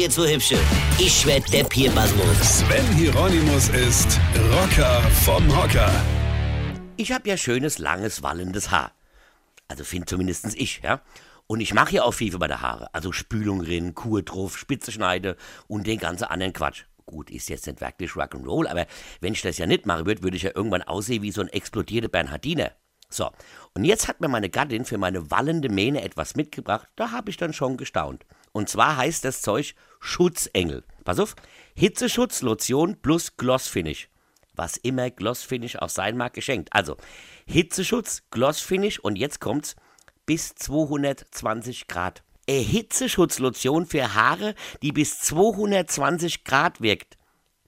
jetzt 0.00 0.14
so 0.14 0.26
hübsche. 0.26 0.58
Ich 0.98 1.26
werd 1.26 1.52
der 1.52 1.64
Pierpasmus. 1.64 2.60
Sven 2.60 2.86
Hieronymus 2.96 3.68
ist 3.68 4.18
Rocker 4.50 5.02
vom 5.24 5.46
Hocker. 5.54 5.92
Ich 6.96 7.12
habe 7.12 7.28
ja 7.28 7.36
schönes, 7.36 7.78
langes, 7.78 8.22
wallendes 8.22 8.70
Haar. 8.70 8.92
Also 9.68 9.84
find 9.84 10.08
zumindest 10.08 10.54
ich, 10.56 10.80
ja. 10.82 11.02
Und 11.46 11.60
ich 11.60 11.74
mache 11.74 11.96
ja 11.96 12.04
auch 12.04 12.14
viel 12.14 12.32
für 12.32 12.38
meine 12.38 12.62
Haare. 12.62 12.92
Also 12.94 13.12
Spülung 13.12 13.62
drin, 13.62 13.94
Kur 13.94 14.22
drauf, 14.22 14.56
Spitze 14.56 14.90
schneide 14.90 15.36
und 15.68 15.86
den 15.86 15.98
ganzen 15.98 16.24
anderen 16.24 16.54
Quatsch. 16.54 16.84
Gut, 17.04 17.28
ist 17.28 17.50
jetzt 17.50 17.66
nicht 17.66 17.80
wirklich 17.80 18.12
Rock'n'Roll, 18.12 18.68
aber 18.68 18.86
wenn 19.20 19.34
ich 19.34 19.42
das 19.42 19.58
ja 19.58 19.66
nicht 19.66 19.84
machen 19.84 20.06
würde, 20.06 20.22
würde 20.22 20.36
ich 20.36 20.44
ja 20.44 20.52
irgendwann 20.54 20.82
aussehen 20.82 21.22
wie 21.22 21.32
so 21.32 21.42
ein 21.42 21.48
explodierter 21.48 22.08
Bernhardiner. 22.08 22.72
So, 23.10 23.30
und 23.74 23.84
jetzt 23.84 24.08
hat 24.08 24.20
mir 24.20 24.28
meine 24.28 24.48
Gattin 24.48 24.84
für 24.84 24.98
meine 24.98 25.30
wallende 25.30 25.68
Mähne 25.68 26.02
etwas 26.02 26.36
mitgebracht, 26.36 26.88
da 26.96 27.10
habe 27.10 27.30
ich 27.30 27.36
dann 27.36 27.52
schon 27.52 27.76
gestaunt. 27.76 28.24
Und 28.52 28.68
zwar 28.68 28.96
heißt 28.96 29.24
das 29.24 29.42
Zeug 29.42 29.74
Schutzengel. 30.00 30.84
Pass 31.04 31.18
auf, 31.18 31.34
Hitzeschutz, 31.74 32.42
Lotion 32.42 32.96
plus 33.02 33.36
Glossfinish. 33.36 34.08
Was 34.54 34.76
immer 34.76 35.10
Glossfinish 35.10 35.76
auch 35.76 35.88
sein 35.88 36.16
mag, 36.16 36.34
geschenkt. 36.34 36.70
Also, 36.72 36.96
Hitzeschutz, 37.46 38.22
Glossfinish 38.30 38.98
und 38.98 39.16
jetzt 39.16 39.40
kommt's 39.40 39.76
bis 40.26 40.54
220 40.54 41.88
Grad. 41.88 42.22
Eine 42.48 42.58
Hitzeschutzlotion 42.58 43.86
für 43.86 44.14
Haare, 44.14 44.54
die 44.82 44.92
bis 44.92 45.20
220 45.20 46.44
Grad 46.44 46.80
wirkt. 46.80 47.16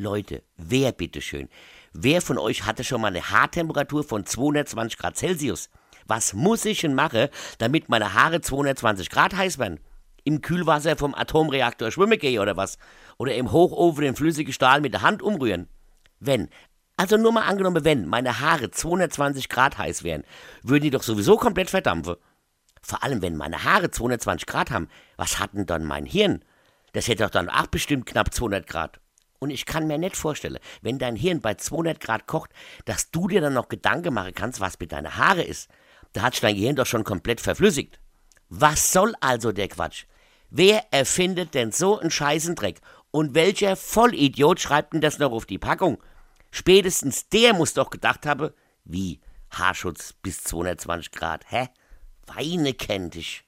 Leute, 0.00 0.44
wer 0.56 0.92
bitteschön? 0.92 1.48
Wer 1.92 2.22
von 2.22 2.38
euch 2.38 2.64
hatte 2.64 2.84
schon 2.84 3.00
mal 3.00 3.08
eine 3.08 3.32
Haartemperatur 3.32 4.04
von 4.04 4.24
220 4.24 4.96
Grad 4.96 5.16
Celsius? 5.16 5.70
Was 6.06 6.34
muss 6.34 6.64
ich 6.66 6.82
denn 6.82 6.94
machen, 6.94 7.26
damit 7.58 7.88
meine 7.88 8.14
Haare 8.14 8.40
220 8.40 9.10
Grad 9.10 9.34
heiß 9.34 9.58
werden? 9.58 9.80
Im 10.22 10.40
Kühlwasser 10.40 10.96
vom 10.96 11.16
Atomreaktor 11.16 11.90
schwimmen 11.90 12.16
gehen 12.16 12.38
oder 12.40 12.56
was? 12.56 12.78
Oder 13.16 13.34
im 13.34 13.50
Hochofen 13.50 14.04
den 14.04 14.14
flüssigen 14.14 14.52
Stahl 14.52 14.80
mit 14.80 14.92
der 14.92 15.02
Hand 15.02 15.20
umrühren? 15.20 15.66
Wenn, 16.20 16.48
also 16.96 17.16
nur 17.16 17.32
mal 17.32 17.48
angenommen, 17.48 17.84
wenn 17.84 18.06
meine 18.06 18.38
Haare 18.38 18.70
220 18.70 19.48
Grad 19.48 19.78
heiß 19.78 20.04
wären, 20.04 20.22
würden 20.62 20.84
die 20.84 20.90
doch 20.90 21.02
sowieso 21.02 21.36
komplett 21.38 21.70
verdampfen. 21.70 22.14
Vor 22.82 23.02
allem, 23.02 23.20
wenn 23.20 23.36
meine 23.36 23.64
Haare 23.64 23.90
220 23.90 24.46
Grad 24.46 24.70
haben, 24.70 24.88
was 25.16 25.40
hat 25.40 25.54
denn 25.54 25.66
dann 25.66 25.84
mein 25.84 26.06
Hirn? 26.06 26.44
Das 26.92 27.08
hätte 27.08 27.24
doch 27.24 27.30
dann 27.30 27.48
auch 27.48 27.66
bestimmt 27.66 28.06
knapp 28.06 28.32
200 28.32 28.64
Grad. 28.64 29.00
Und 29.38 29.50
ich 29.50 29.66
kann 29.66 29.86
mir 29.86 29.98
nicht 29.98 30.16
vorstellen, 30.16 30.58
wenn 30.82 30.98
dein 30.98 31.16
Hirn 31.16 31.40
bei 31.40 31.54
200 31.54 32.00
Grad 32.00 32.26
kocht, 32.26 32.50
dass 32.84 33.10
du 33.10 33.28
dir 33.28 33.40
dann 33.40 33.54
noch 33.54 33.68
Gedanken 33.68 34.14
machen 34.14 34.34
kannst, 34.34 34.60
was 34.60 34.78
mit 34.80 34.92
deinen 34.92 35.16
Haare 35.16 35.42
ist. 35.42 35.68
Da 36.12 36.22
hat 36.22 36.34
sich 36.34 36.40
dein 36.40 36.56
Gehirn 36.56 36.76
doch 36.76 36.86
schon 36.86 37.04
komplett 37.04 37.40
verflüssigt. 37.40 38.00
Was 38.48 38.92
soll 38.92 39.14
also 39.20 39.52
der 39.52 39.68
Quatsch? 39.68 40.04
Wer 40.50 40.92
erfindet 40.92 41.54
denn 41.54 41.72
so 41.72 41.98
einen 41.98 42.10
Scheißendreck? 42.10 42.80
Und 43.10 43.34
welcher 43.34 43.76
Vollidiot 43.76 44.60
schreibt 44.60 44.92
denn 44.92 45.00
das 45.00 45.18
noch 45.18 45.32
auf 45.32 45.46
die 45.46 45.58
Packung? 45.58 46.02
Spätestens 46.50 47.28
der 47.28 47.54
muss 47.54 47.74
doch 47.74 47.90
gedacht 47.90 48.26
haben, 48.26 48.50
wie 48.84 49.20
Haarschutz 49.50 50.14
bis 50.14 50.42
220 50.44 51.12
Grad, 51.12 51.44
hä? 51.48 51.68
Weine 52.26 52.74
kennt 52.74 53.16
ich. 53.16 53.47